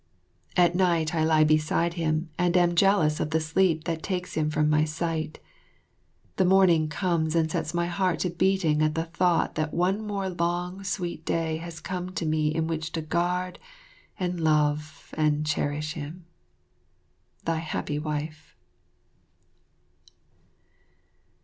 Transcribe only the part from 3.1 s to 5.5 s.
of the sleep that takes him from my sight.